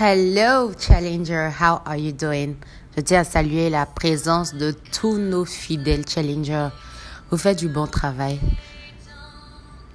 [0.00, 2.54] Hello Challenger, how are you doing?
[2.96, 6.68] Je tiens à saluer la présence de tous nos fidèles Challengers.
[7.28, 8.38] Vous faites du bon travail.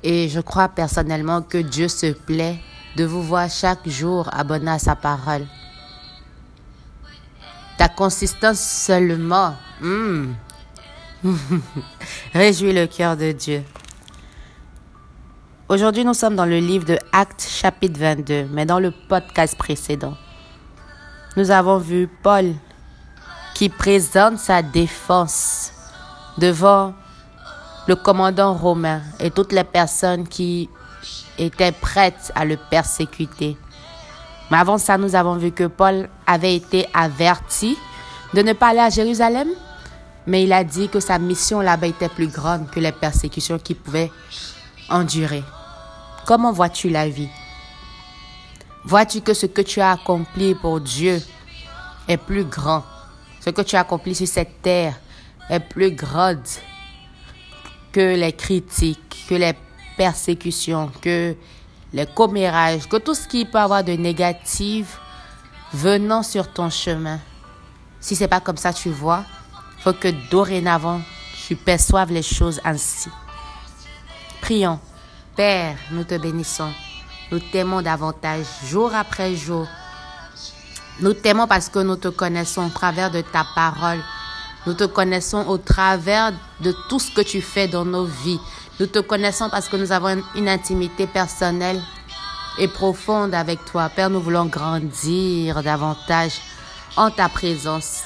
[0.04, 2.60] Et je crois personnellement que Dieu se plaît
[2.98, 5.46] de vous voir chaque jour abonné à sa parole.
[7.78, 10.34] Ta consistance seulement hmm,
[12.34, 13.64] réjouit le cœur de Dieu.
[15.70, 20.16] Aujourd'hui, nous sommes dans le livre de Actes chapitre 22, mais dans le podcast précédent,
[21.38, 22.54] nous avons vu Paul
[23.56, 25.72] qui présente sa défense
[26.38, 26.94] devant
[27.88, 30.70] le commandant romain et toutes les personnes qui
[31.38, 33.56] étaient prêtes à le persécuter.
[34.52, 37.78] Mais avant ça, nous avons vu que Paul avait été averti
[38.34, 39.48] de ne pas aller à Jérusalem,
[40.28, 43.78] mais il a dit que sa mission là-bas était plus grande que les persécutions qu'il
[43.78, 44.12] pouvait
[44.94, 45.44] endurer.
[46.26, 47.30] Comment vois-tu la vie?
[48.86, 51.22] Vois-tu que ce que tu as accompli pour Dieu
[52.08, 52.84] est plus grand?
[53.42, 54.96] Ce que tu as accompli sur cette terre
[55.50, 56.42] est plus grand
[57.92, 59.54] que les critiques, que les
[59.98, 61.36] persécutions, que
[61.92, 65.00] les commérages, que tout ce qui peut avoir de négatif
[65.74, 67.20] venant sur ton chemin.
[68.00, 69.24] Si c'est pas comme ça, tu vois,
[69.80, 71.02] faut que dorénavant,
[71.48, 73.10] tu perçoives les choses ainsi.
[74.44, 74.78] Prions.
[75.38, 76.74] Père, nous te bénissons.
[77.32, 79.66] Nous t'aimons davantage jour après jour.
[81.00, 84.02] Nous t'aimons parce que nous te connaissons au travers de ta parole.
[84.68, 88.40] Nous te connaissons au travers de tout ce que tu fais dans nos vies.
[88.82, 91.82] Nous te connaissons parce que nous avons une intimité personnelle
[92.60, 93.88] et profonde avec toi.
[93.88, 96.42] Père, nous voulons grandir davantage
[96.98, 98.02] en ta présence.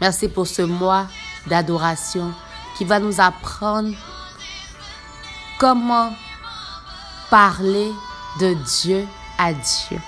[0.00, 1.06] Merci pour ce mois
[1.48, 2.32] d'adoration
[2.78, 3.94] qui va nous apprendre
[5.62, 6.12] comment
[7.30, 7.92] parler
[8.40, 9.06] de Dieu
[9.38, 9.98] à Dieu?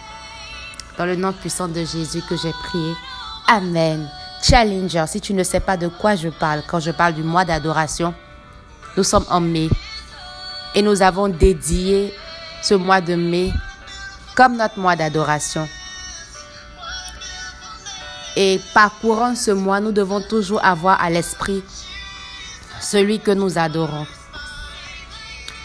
[0.98, 2.92] Dans le nom puissant de Jésus que j'ai prié.
[3.46, 4.10] Amen.
[4.42, 7.44] Challenger, si tu ne sais pas de quoi je parle quand je parle du mois
[7.44, 8.12] d'adoration,
[8.96, 9.68] nous sommes en mai
[10.74, 12.12] et nous avons dédié
[12.60, 13.52] ce mois de mai
[14.34, 15.68] comme notre mois d'adoration.
[18.34, 21.62] Et parcourant ce mois, nous devons toujours avoir à l'esprit
[22.80, 24.04] celui que nous adorons.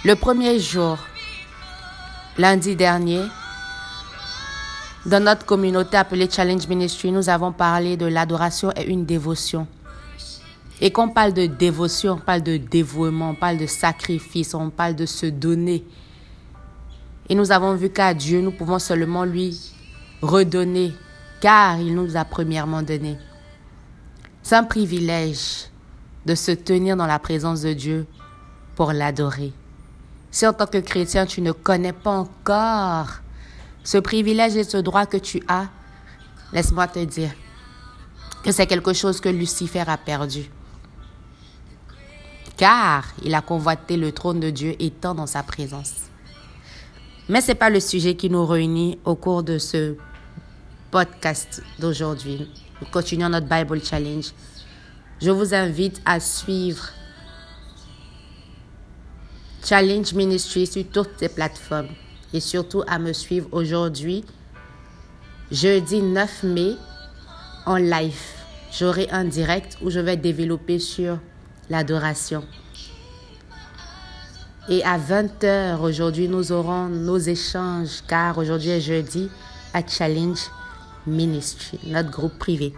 [0.05, 0.97] Le premier jour,
[2.37, 3.21] Lundi dernier,
[5.05, 9.67] dans notre communauté appelée Challenge Ministry, nous avons parlé de l'adoration et une dévotion.
[10.79, 14.69] Et quand on parle de dévotion, on parle de dévouement, on parle de sacrifice, on
[14.69, 15.83] parle de se donner.
[17.27, 19.59] Et nous avons vu qu'à Dieu, nous pouvons seulement lui
[20.21, 20.93] redonner,
[21.41, 23.17] car il nous a premièrement donné.
[24.43, 25.65] C'est un privilège
[26.25, 28.07] de se tenir dans la présence de Dieu
[28.77, 29.51] pour l'adorer.
[30.31, 33.07] Si en tant que chrétien, tu ne connais pas encore
[33.83, 35.67] ce privilège et ce droit que tu as,
[36.53, 37.31] laisse-moi te dire
[38.43, 40.49] que c'est quelque chose que Lucifer a perdu.
[42.57, 45.93] Car il a convoité le trône de Dieu étant dans sa présence.
[47.27, 49.95] Mais ce n'est pas le sujet qui nous réunit au cours de ce
[50.91, 52.49] podcast d'aujourd'hui.
[52.81, 54.31] Nous continuons notre Bible Challenge.
[55.21, 56.89] Je vous invite à suivre
[59.63, 61.89] Challenge Ministry sur toutes les plateformes
[62.33, 64.23] et surtout à me suivre aujourd'hui,
[65.51, 66.75] jeudi 9 mai,
[67.65, 68.21] en live.
[68.71, 71.19] J'aurai un direct où je vais développer sur
[71.69, 72.43] l'adoration.
[74.69, 79.29] Et à 20h aujourd'hui, nous aurons nos échanges car aujourd'hui est jeudi
[79.73, 80.39] à Challenge
[81.07, 82.73] Ministry, notre groupe privé.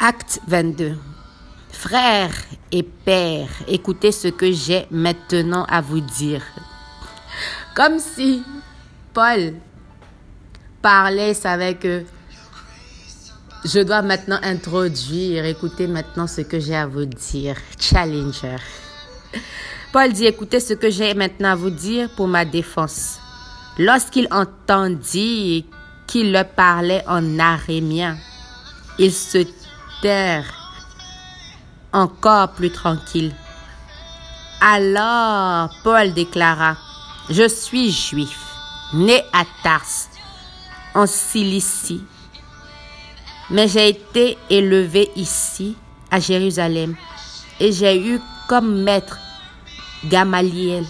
[0.00, 0.96] Acte 22.
[1.74, 2.32] Frères
[2.70, 6.42] et pères, écoutez ce que j'ai maintenant à vous dire.
[7.74, 8.42] Comme si
[9.12, 9.54] Paul
[10.80, 12.04] parlait, savait que
[13.64, 17.56] je dois maintenant introduire, écoutez maintenant ce que j'ai à vous dire.
[17.78, 18.56] Challenger.
[19.92, 23.18] Paul dit, écoutez ce que j'ai maintenant à vous dire pour ma défense.
[23.78, 25.66] Lorsqu'il entendit
[26.06, 28.16] qu'il le parlait en arémien,
[28.98, 29.44] il se
[30.00, 30.63] terre
[31.94, 33.32] encore plus tranquille.
[34.60, 36.76] Alors Paul déclara,
[37.30, 38.38] Je suis juif,
[38.92, 40.10] né à Tars,
[40.94, 42.04] en Cilicie,
[43.48, 45.76] mais j'ai été élevé ici,
[46.10, 46.94] à Jérusalem,
[47.60, 49.18] et j'ai eu comme maître
[50.04, 50.84] Gamaliel,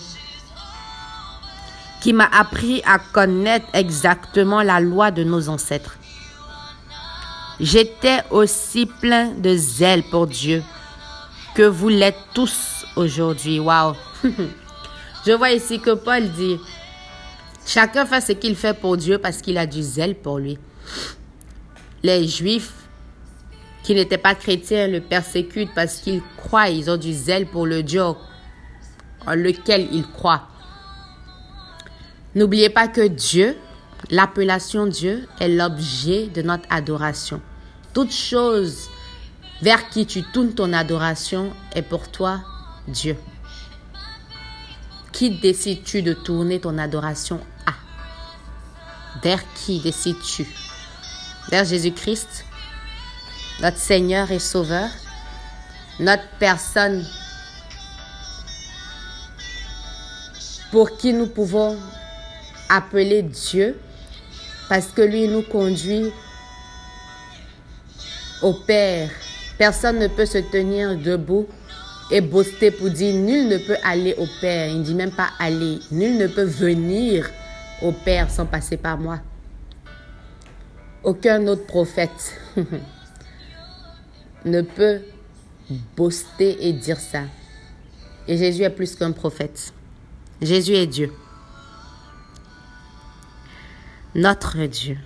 [2.01, 5.97] qui m'a appris à connaître exactement la loi de nos ancêtres.
[7.61, 10.63] J'étais aussi plein de zèle pour Dieu
[11.55, 13.61] que vous l'êtes tous aujourd'hui.
[13.61, 13.95] Waouh!
[15.27, 16.59] Je vois ici que Paul dit
[17.67, 20.59] Chacun fait ce qu'il fait pour Dieu parce qu'il a du zèle pour lui.
[22.03, 22.73] Les Juifs
[23.83, 27.83] qui n'étaient pas chrétiens le persécutent parce qu'ils croient, ils ont du zèle pour le
[27.83, 30.49] Dieu en lequel ils croient.
[32.35, 33.57] N'oubliez pas que Dieu,
[34.11, 37.41] l'appellation Dieu, est l'objet de notre adoration.
[37.93, 38.89] Toute chose
[39.65, 42.43] vers qui tu tournes ton adoration est pour toi
[42.87, 43.17] Dieu.
[45.11, 47.73] Qui décides-tu de tourner ton adoration à?
[49.23, 50.47] Vers qui décides-tu?
[51.49, 52.45] Vers Jésus-Christ,
[53.63, 54.91] notre Seigneur et Sauveur,
[55.99, 57.03] notre personne
[60.71, 61.79] pour qui nous pouvons
[62.69, 63.81] appeler Dieu,
[64.69, 66.13] parce que lui nous conduit
[68.43, 69.11] au Père.
[69.59, 71.47] Personne ne peut se tenir debout
[72.11, 74.69] et boster pour dire nul ne peut aller au Père.
[74.69, 75.79] Il ne dit même pas aller.
[75.91, 77.31] Nul ne peut venir
[77.83, 79.21] au Père sans passer par moi.
[81.03, 82.41] Aucun autre prophète
[84.45, 85.01] ne peut
[85.97, 87.23] boster et dire ça.
[88.27, 89.73] Et Jésus est plus qu'un prophète.
[90.41, 91.13] Jésus est Dieu.
[94.15, 94.99] Notre Dieu.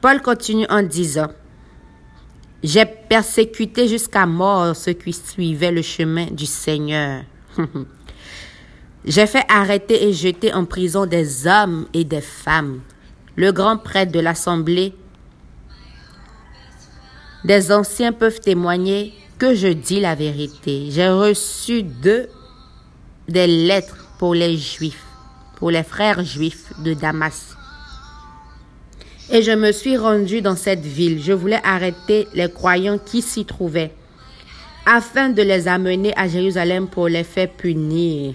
[0.00, 1.28] Paul continue en disant,
[2.62, 7.22] j'ai persécuté jusqu'à mort ceux qui suivaient le chemin du Seigneur.
[9.04, 12.80] J'ai fait arrêter et jeter en prison des hommes et des femmes.
[13.34, 14.92] Le grand prêtre de l'Assemblée
[17.44, 20.88] des anciens peuvent témoigner que je dis la vérité.
[20.90, 22.28] J'ai reçu deux
[23.26, 25.06] des lettres pour les Juifs,
[25.56, 27.56] pour les frères juifs de Damas.
[29.32, 31.22] Et je me suis rendu dans cette ville.
[31.22, 33.92] Je voulais arrêter les croyants qui s'y trouvaient,
[34.84, 38.34] afin de les amener à Jérusalem pour les faire punir.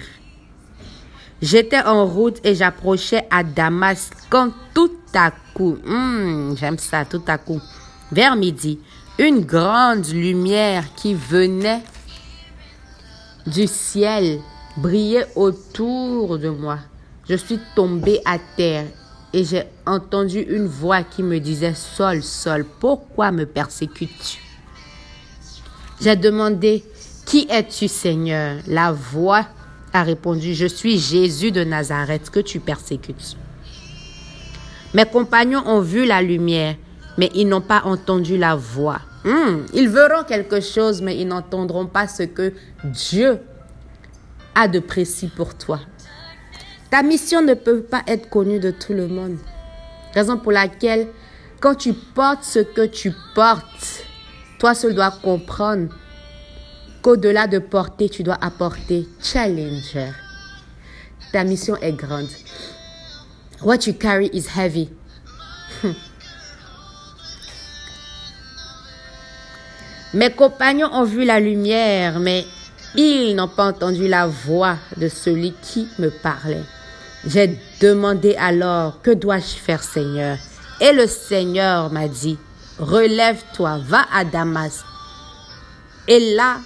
[1.42, 7.24] J'étais en route et j'approchais à Damas quand tout à coup, hmm, j'aime ça, tout
[7.28, 7.62] à coup,
[8.12, 8.80] vers midi,
[9.20, 11.82] une grande lumière qui venait
[13.46, 14.40] du ciel
[14.78, 16.80] brillait autour de moi.
[17.30, 18.86] Je suis tombé à terre
[19.36, 24.40] et j'ai entendu une voix qui me disait Sol, Sol, pourquoi me persécutes-tu?
[26.00, 26.86] J'ai demandé
[27.26, 28.60] Qui es-tu, Seigneur?
[28.66, 29.46] La voix
[29.92, 33.36] a répondu Je suis Jésus de Nazareth que tu persécutes.
[34.94, 36.76] Mes compagnons ont vu la lumière,
[37.18, 39.02] mais ils n'ont pas entendu la voix.
[39.26, 42.54] Hmm, ils verront quelque chose, mais ils n'entendront pas ce que
[42.86, 43.40] Dieu
[44.54, 45.82] a de précis pour toi.
[46.90, 49.38] Ta mission ne peut pas être connue de tout le monde.
[50.14, 51.08] Raison pour laquelle,
[51.60, 54.06] quand tu portes ce que tu portes,
[54.60, 55.90] toi seul dois comprendre
[57.02, 60.12] qu'au-delà de porter, tu dois apporter challenger.
[61.32, 62.30] Ta mission est grande.
[63.62, 64.90] What you carry is heavy.
[70.14, 72.46] Mes compagnons ont vu la lumière, mais
[72.96, 76.64] ils n'ont pas entendu la voix de celui qui me parlait.
[77.28, 80.38] J'ai demandé alors, que dois-je faire Seigneur?
[80.80, 82.38] Et le Seigneur m'a dit,
[82.78, 84.84] relève-toi, va à Damas.
[86.08, 86.58] Et là,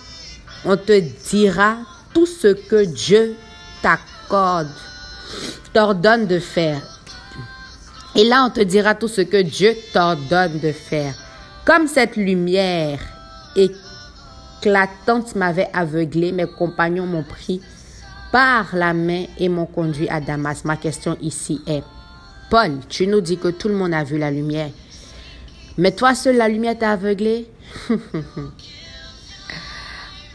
[0.66, 1.78] on te dira
[2.14, 3.36] tout ce que Dieu
[3.82, 4.68] t'accorde,
[5.72, 6.82] t'ordonne de faire.
[8.16, 11.14] Et là, on te dira tout ce que Dieu t'ordonne de faire.
[11.64, 13.00] Comme cette lumière
[13.56, 17.62] éclatante m'avait aveuglé, mes compagnons m'ont pris
[18.32, 20.64] par la main et m'ont conduit à Damas.
[20.66, 21.84] Ma question ici est,
[22.50, 24.70] Paul, tu nous dis que tout le monde a vu la lumière,
[25.78, 27.48] mais toi seul la lumière t'a aveuglé?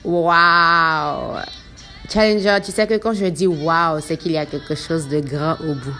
[0.04, 1.38] Wow
[2.10, 5.20] Challenger, tu sais que quand je dis wow, c'est qu'il y a quelque chose de
[5.20, 5.96] grand au bout.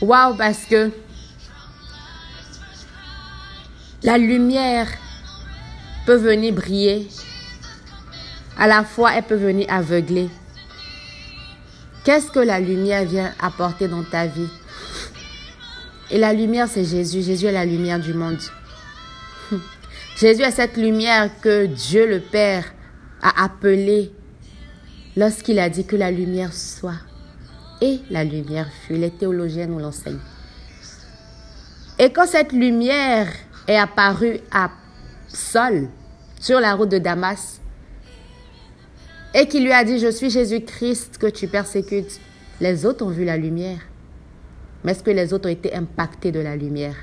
[0.00, 0.90] wow parce que
[4.02, 4.88] la lumière
[6.06, 7.06] peut venir briller.
[8.58, 10.30] À la fois, elle peut venir aveugler.
[12.04, 14.48] Qu'est-ce que la lumière vient apporter dans ta vie?
[16.10, 17.22] Et la lumière, c'est Jésus.
[17.22, 18.40] Jésus est la lumière du monde.
[20.16, 22.64] Jésus est cette lumière que Dieu le Père
[23.22, 24.10] a appelée
[25.16, 26.98] lorsqu'il a dit que la lumière soit.
[27.80, 28.94] Et la lumière fut.
[28.94, 30.18] Les théologiens nous l'enseignent.
[32.00, 33.28] Et quand cette lumière
[33.68, 34.70] est apparue à
[35.28, 35.88] Saul
[36.40, 37.61] sur la route de Damas,
[39.34, 42.20] et qui lui a dit, je suis Jésus-Christ que tu persécutes.
[42.60, 43.80] Les autres ont vu la lumière.
[44.84, 46.96] Mais est-ce que les autres ont été impactés de la lumière?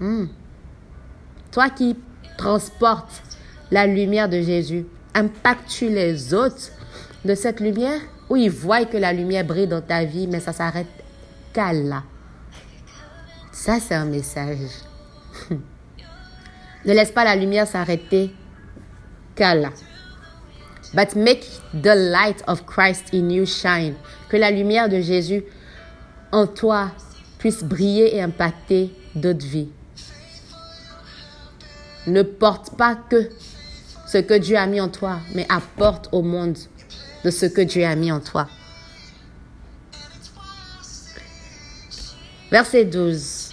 [0.00, 0.26] Hmm.
[1.50, 1.96] Toi qui
[2.36, 3.22] transportes
[3.70, 6.70] la lumière de Jésus, impactes-tu les autres
[7.24, 8.00] de cette lumière?
[8.30, 10.86] Où ils voient que la lumière brille dans ta vie, mais ça s'arrête
[11.52, 12.02] qu'à là?
[13.52, 14.70] Ça, c'est un message.
[15.50, 18.34] ne laisse pas la lumière s'arrêter
[19.34, 19.70] qu'à là.
[20.94, 23.96] But make the light of Christ in you shine.
[24.28, 25.44] Que la lumière de Jésus
[26.32, 26.92] en toi
[27.38, 29.68] puisse briller et impacter d'autres vies.
[32.06, 33.30] Ne porte pas que
[34.06, 36.58] ce que Dieu a mis en toi, mais apporte au monde
[37.24, 38.46] de ce que Dieu a mis en toi.
[42.50, 43.50] Verset 12.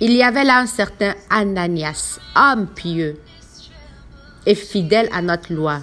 [0.00, 3.20] Il y avait là un certain Ananias, homme pieux
[4.46, 5.80] et fidèle à notre loi,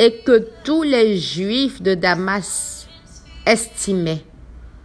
[0.00, 2.86] et que tous les Juifs de Damas
[3.44, 4.24] estimaient.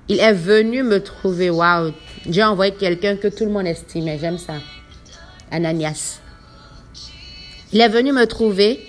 [0.10, 1.50] Il est venu me trouver.
[1.50, 1.93] Waouh!
[2.38, 4.19] A envoyé quelqu'un que tout le monde estimait.
[4.19, 4.55] J'aime ça.
[5.51, 6.19] Ananias.
[7.72, 8.86] Il est venu me trouver,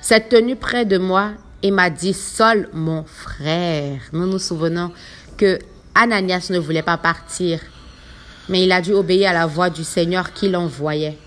[0.00, 4.00] s'est tenu près de moi et m'a dit, Saul, mon frère.
[4.14, 4.92] Nous nous souvenons
[5.36, 5.58] que
[5.94, 7.60] Ananias ne voulait pas partir,
[8.48, 11.18] mais il a dû obéir à la voix du Seigneur qui l'envoyait.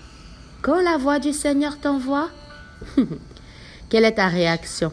[0.60, 2.30] Quand la voix du Seigneur t'envoie,
[3.94, 4.90] quelle est ta réaction?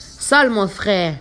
[0.00, 1.14] Saul, mon frère,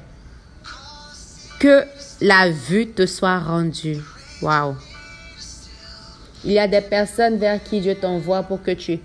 [1.59, 1.83] que
[2.19, 3.99] la vue te soit rendue.
[4.41, 4.75] Waouh.
[6.43, 8.99] Il y a des personnes vers qui Dieu t'envoie pour que tu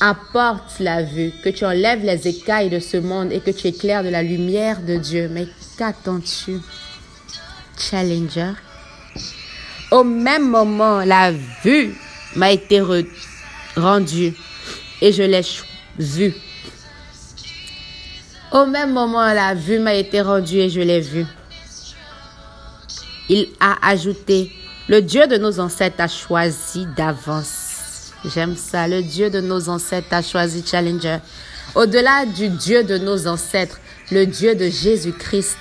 [0.00, 4.04] apportes la vue, que tu enlèves les écailles de ce monde et que tu éclaires
[4.04, 5.28] de la lumière de Dieu.
[5.32, 6.60] Mais qu'attends-tu,
[7.76, 8.52] Challenger?
[9.90, 11.92] Au même moment, la vue
[12.36, 12.80] m'a été
[13.74, 14.32] rendue
[15.00, 15.42] et je l'ai
[15.98, 16.34] vue.
[18.50, 21.26] Au même moment, la vue m'a été rendue et je l'ai vue.
[23.28, 24.52] Il a ajouté,
[24.88, 28.12] le Dieu de nos ancêtres a choisi d'avance.
[28.24, 28.86] J'aime ça.
[28.86, 31.18] Le Dieu de nos ancêtres a choisi Challenger.
[31.74, 33.78] Au-delà du Dieu de nos ancêtres,
[34.10, 35.58] le Dieu de Jésus-Christ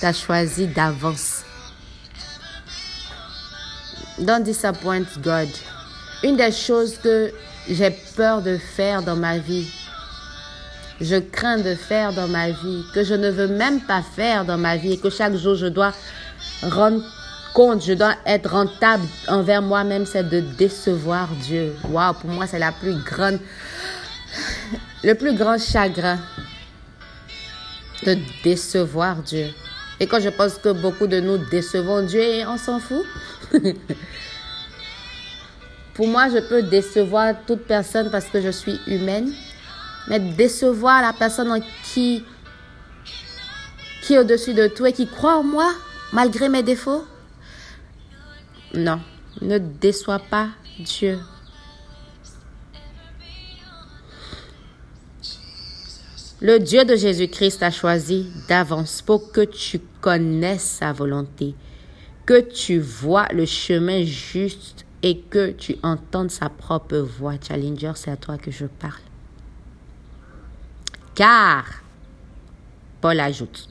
[0.00, 1.42] t'a choisi d'avance.
[4.18, 5.48] Don't disappoint God.
[6.22, 7.32] Une des choses que
[7.68, 9.70] j'ai peur de faire dans ma vie,
[11.00, 14.58] je crains de faire dans ma vie, que je ne veux même pas faire dans
[14.58, 15.92] ma vie et que chaque jour je dois
[16.62, 17.02] rendre
[17.54, 21.74] compte, je dois être rentable envers moi-même, c'est de décevoir Dieu.
[21.88, 23.38] Waouh, pour moi, c'est la plus grande,
[25.02, 26.18] le plus grand chagrin
[28.04, 29.48] de décevoir Dieu.
[29.98, 33.04] Et quand je pense que beaucoup de nous décevons Dieu on s'en fout.
[36.06, 39.32] moi, je peux décevoir toute personne parce que je suis humaine.
[40.08, 42.24] Mais décevoir la personne qui,
[44.02, 45.72] qui est au-dessus de tout et qui croit en moi,
[46.12, 47.04] malgré mes défauts?
[48.74, 49.00] Non,
[49.40, 51.18] ne déçois pas Dieu.
[56.40, 61.54] Le Dieu de Jésus-Christ a choisi d'avance pour que tu connaisses sa volonté,
[62.24, 67.34] que tu vois le chemin juste et que tu entendes sa propre voix.
[67.40, 69.00] Challenger, c'est à toi que je parle.
[71.14, 71.64] Car,
[73.00, 73.68] Paul ajoute,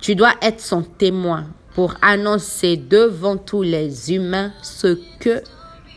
[0.00, 5.42] tu dois être son témoin pour annoncer devant tous les humains ce que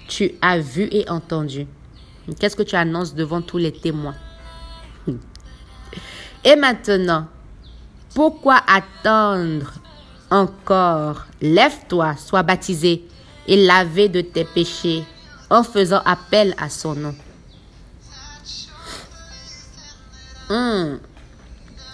[0.07, 1.67] tu as vu et entendu.
[2.39, 4.15] Qu'est-ce que tu annonces devant tous les témoins?
[6.43, 7.27] Et maintenant,
[8.13, 9.73] pourquoi attendre
[10.29, 11.25] encore?
[11.41, 13.03] Lève-toi, sois baptisé
[13.47, 15.03] et lavé de tes péchés
[15.49, 17.15] en faisant appel à son nom.
[20.49, 20.97] Hmm.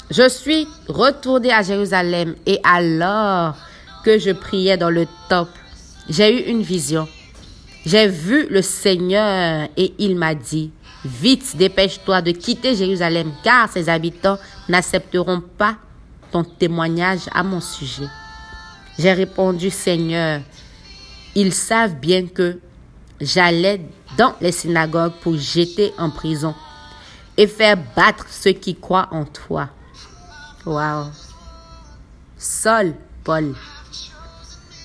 [0.10, 3.56] Je suis retourné à Jérusalem et alors
[4.04, 5.58] que je priais dans le temple,
[6.10, 7.08] j'ai eu une vision.
[7.86, 10.72] J'ai vu le Seigneur et il m'a dit,
[11.06, 15.78] vite, dépêche-toi de quitter Jérusalem car ses habitants n'accepteront pas
[16.32, 18.08] ton témoignage à mon sujet.
[19.00, 20.42] J'ai répondu, Seigneur,
[21.36, 22.60] ils savent bien que
[23.20, 23.82] j'allais
[24.18, 26.54] dans les synagogues pour jeter en prison
[27.38, 29.70] et faire battre ceux qui croient en toi.
[30.66, 31.06] Wow.
[32.38, 33.56] Saul, Paul,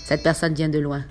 [0.04, 1.02] cette personne vient de loin.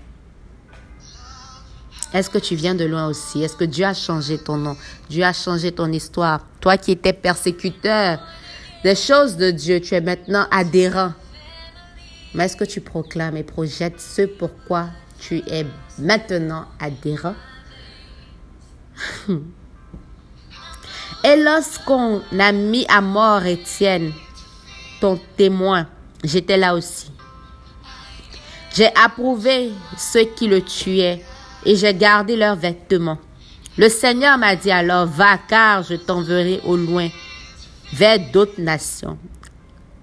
[2.14, 3.44] Est-ce que tu viens de loin aussi?
[3.44, 4.78] Est-ce que Dieu a changé ton nom?
[5.10, 6.42] Dieu a changé ton histoire.
[6.62, 8.20] Toi qui étais persécuteur
[8.84, 11.12] des choses de Dieu, tu es maintenant adhérent.
[12.34, 15.66] Mais est-ce que tu proclames et projettes ce pourquoi tu es
[15.98, 17.36] maintenant adhérent?
[21.24, 24.14] Et lorsqu'on a mis à mort Étienne,
[25.02, 25.88] ton témoin,
[26.24, 27.12] j'étais là aussi.
[28.76, 31.24] J'ai approuvé ceux qui le tuaient
[31.66, 33.18] et j'ai gardé leurs vêtements.
[33.78, 37.10] Le Seigneur m'a dit alors, va car je t'enverrai au loin
[37.94, 39.18] vers d'autres nations.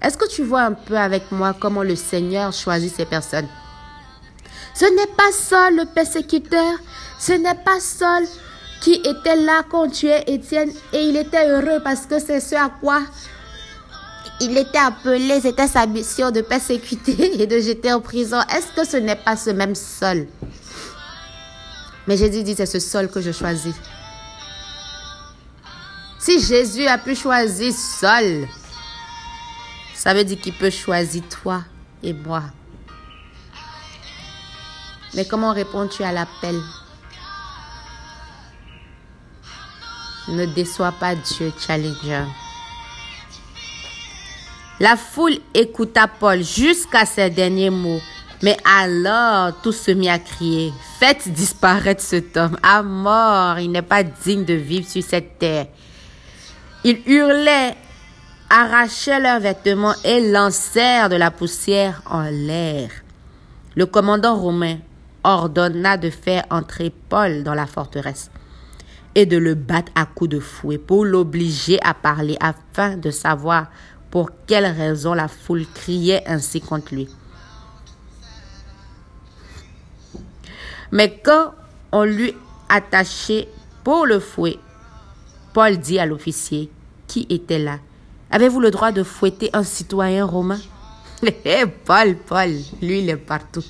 [0.01, 3.47] Est-ce que tu vois un peu avec moi comment le Seigneur choisit ces personnes?
[4.75, 6.77] Ce n'est pas seul le persécuteur,
[7.19, 8.25] ce n'est pas seul
[8.81, 12.55] qui était là quand tu es Étienne et il était heureux parce que c'est ce
[12.55, 13.01] à quoi
[14.41, 18.39] il était appelé, c'était sa mission de persécuter et de jeter en prison.
[18.53, 20.27] Est-ce que ce n'est pas ce même sol
[22.07, 23.75] Mais Jésus dit, c'est ce sol que je choisis.
[26.19, 28.47] Si Jésus a pu choisir seul,
[29.93, 31.63] ça veut dire qu'il peut choisir toi
[32.01, 32.43] et moi.
[35.15, 36.59] Mais comment réponds-tu à l'appel?
[40.29, 42.25] Ne déçois pas Dieu, Challenger.
[44.79, 48.01] La foule écouta Paul jusqu'à ses derniers mots.
[48.41, 50.73] Mais alors, tout se mit à crier.
[50.99, 52.57] Faites disparaître cet homme.
[52.63, 55.67] À mort, il n'est pas digne de vivre sur cette terre.
[56.83, 57.77] Ils hurlaient,
[58.49, 62.89] arrachaient leurs vêtements et lancèrent de la poussière en l'air.
[63.75, 64.77] Le commandant romain
[65.23, 68.29] ordonna de faire entrer Paul dans la forteresse
[69.15, 73.67] et de le battre à coups de fouet pour l'obliger à parler afin de savoir
[74.09, 77.07] pour quelle raison la foule criait ainsi contre lui.
[80.91, 81.53] Mais quand
[81.91, 82.35] on lui
[82.69, 83.47] attachait
[83.83, 84.59] pour le fouet,
[85.53, 86.71] Paul dit à l'officier
[87.07, 87.79] qui était là,
[88.31, 90.59] Avez-vous le droit de fouetter un citoyen romain
[91.45, 92.49] Eh, Paul, Paul,
[92.81, 93.63] lui, il est partout.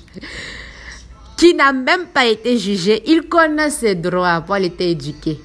[1.36, 4.40] Qui n'a même pas été jugé, il connaît ses droits.
[4.40, 5.40] Paul était éduqué.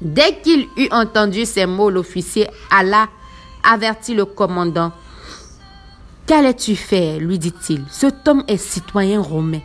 [0.00, 3.08] Dès qu'il eut entendu ces mots, l'officier alla
[3.64, 4.92] avertit le commandant.
[6.26, 7.18] Qu'allais-tu faire?
[7.18, 7.84] lui dit-il.
[7.90, 9.60] Cet homme est citoyen romain.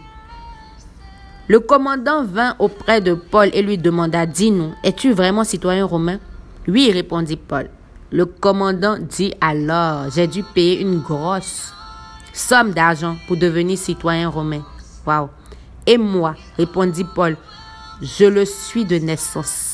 [1.47, 6.19] Le commandant vint auprès de Paul et lui demanda Dis-nous, es-tu vraiment citoyen romain?
[6.67, 7.69] Oui, répondit Paul.
[8.11, 11.73] Le commandant dit alors J'ai dû payer une grosse
[12.33, 14.65] somme d'argent pour devenir citoyen romain.
[15.05, 15.29] Waouh
[15.85, 17.37] Et moi, répondit Paul,
[18.01, 19.74] je le suis de naissance.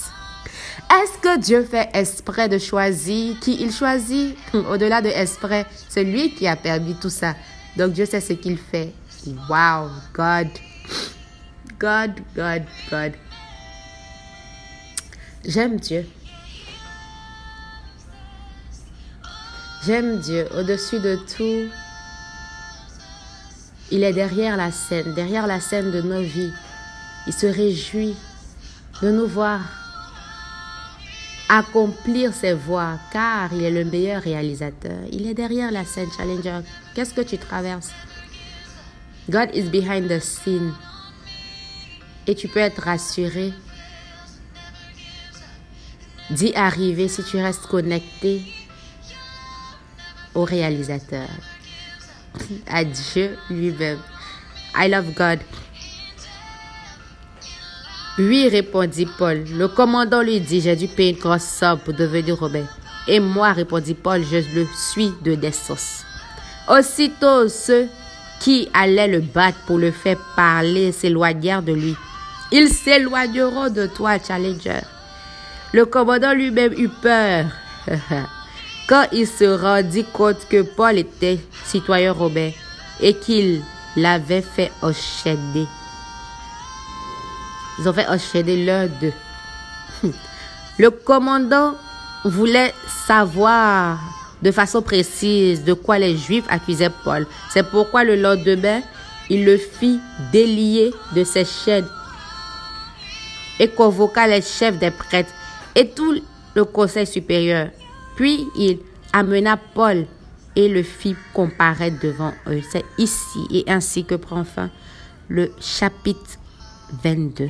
[0.91, 4.35] Est-ce que Dieu fait exprès de choisir qui il choisit?
[4.53, 7.35] Au-delà de exprès, c'est lui qui a permis tout ça.
[7.77, 8.93] Donc Dieu sait ce qu'il fait.
[9.49, 10.47] Wow, God.
[11.79, 13.13] God, God, God.
[15.45, 16.05] J'aime Dieu.
[19.85, 21.71] J'aime Dieu au-dessus de tout.
[23.91, 26.53] Il est derrière la scène, derrière la scène de nos vies.
[27.27, 28.15] Il se réjouit
[29.01, 29.61] de nous voir
[31.49, 34.99] accomplir ses voies, car il est le meilleur réalisateur.
[35.11, 36.59] Il est derrière la scène Challenger.
[36.93, 37.91] Qu'est-ce que tu traverses?
[39.29, 40.73] God is behind the scene.
[42.27, 43.51] Et tu peux être rassuré
[46.29, 48.43] d'y arriver si tu restes connecté
[50.35, 51.27] au réalisateur,
[52.67, 53.99] à Dieu lui-même.
[54.75, 55.39] I love God.
[58.17, 59.45] Oui, répondit Paul.
[59.57, 62.67] Le commandant lui dit, j'ai dû payer une grosse somme pour devenir Robert.
[63.07, 66.03] Et moi, répondit Paul, je le suis de naissance.
[66.67, 67.87] Aussitôt, ceux
[68.39, 71.95] qui allaient le battre pour le faire parler s'éloignèrent de lui.
[72.51, 74.81] Ils s'éloigneront de toi, Challenger.
[75.71, 77.45] Le commandant lui-même eut peur.
[78.89, 82.53] Quand il se rendit compte que Paul était citoyen Robert
[82.99, 83.61] et qu'il
[83.95, 85.67] l'avait fait enchaîner
[87.79, 89.13] ils ont fait enchaîner l'un d'eux.
[90.77, 91.75] Le commandant
[92.25, 92.73] voulait
[93.07, 93.99] savoir
[94.41, 97.25] de façon précise de quoi les Juifs accusaient Paul.
[97.49, 98.81] C'est pourquoi le lendemain,
[99.29, 99.99] il le fit
[100.31, 101.87] délier de ses chaînes
[103.59, 105.31] et convoqua les chefs des prêtres
[105.75, 106.15] et tout
[106.55, 107.69] le conseil supérieur.
[108.19, 108.79] Puis il
[109.13, 110.05] amena Paul
[110.53, 112.59] et le fit comparaître devant eux.
[112.69, 114.69] C'est ici et ainsi que prend fin
[115.29, 116.37] le chapitre
[117.01, 117.49] 22.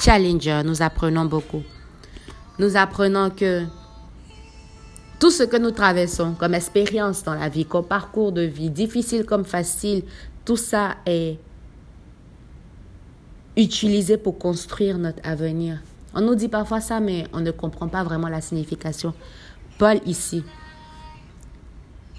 [0.00, 1.62] Challenger, nous apprenons beaucoup.
[2.58, 3.62] Nous apprenons que
[5.20, 9.24] tout ce que nous traversons comme expérience dans la vie, comme parcours de vie, difficile
[9.24, 10.02] comme facile,
[10.44, 11.38] tout ça est
[13.56, 15.78] utilisé pour construire notre avenir.
[16.12, 19.14] On nous dit parfois ça, mais on ne comprend pas vraiment la signification.
[19.78, 20.44] Paul ici,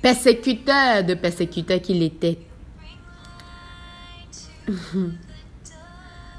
[0.01, 2.39] persécuteur de persécuteur qu'il était,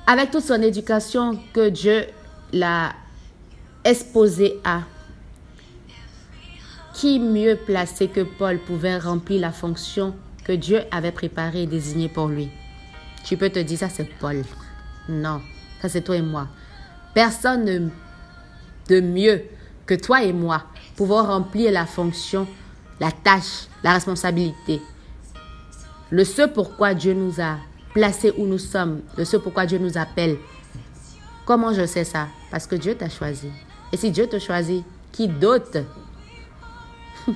[0.06, 2.06] avec toute son éducation que Dieu
[2.52, 2.94] l'a
[3.84, 4.82] exposé à,
[6.94, 12.08] qui mieux placé que Paul pouvait remplir la fonction que Dieu avait préparée et désignée
[12.08, 12.48] pour lui?
[13.24, 14.42] Tu peux te dire, ça c'est Paul.
[15.08, 15.42] Non,
[15.82, 16.48] ça c'est toi et moi.
[17.14, 17.90] Personne
[18.88, 19.42] de mieux
[19.90, 20.62] que toi et moi
[20.94, 22.46] pouvons remplir la fonction,
[23.00, 24.80] la tâche, la responsabilité.
[26.10, 27.56] Le ce pourquoi Dieu nous a
[27.92, 30.36] placés où nous sommes, le ce pourquoi Dieu nous appelle.
[31.44, 32.28] Comment je sais ça?
[32.52, 33.48] Parce que Dieu t'a choisi.
[33.92, 35.78] Et si Dieu te choisit, qui d'autre?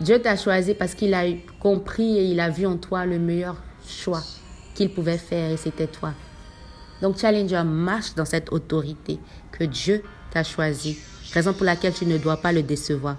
[0.00, 1.26] Dieu t'a choisi parce qu'il a
[1.60, 3.54] compris et il a vu en toi le meilleur
[3.86, 4.22] choix
[4.74, 6.12] qu'il pouvait faire et c'était toi.
[7.00, 9.18] Donc Challenger marche dans cette autorité
[9.52, 10.98] que Dieu t'a choisi,
[11.32, 13.16] raison pour laquelle tu ne dois pas le décevoir.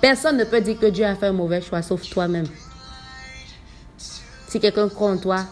[0.00, 2.46] Personne ne peut dire que Dieu a fait un mauvais choix sauf toi-même.
[4.48, 5.44] Si quelqu'un croit en toi,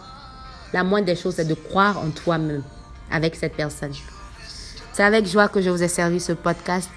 [0.73, 2.63] la moindre des choses c'est de croire en toi-même
[3.11, 3.93] avec cette personne.
[4.93, 6.91] C'est avec joie que je vous ai servi ce podcast.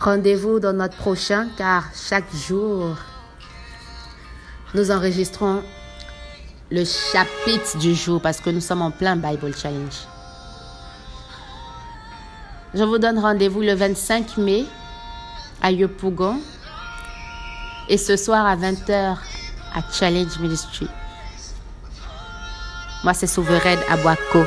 [0.00, 2.96] Rendez-vous dans notre prochain car chaque jour,
[4.74, 5.62] nous enregistrons
[6.70, 10.06] le chapitre du jour parce que nous sommes en plein Bible Challenge.
[12.74, 14.64] Je vous donne rendez-vous le 25 mai
[15.60, 16.40] à Yopougon
[17.88, 19.16] et ce soir à 20h
[19.74, 20.86] à Challenge Ministry.
[23.02, 24.44] Moi, c'est Souveraine Abouako.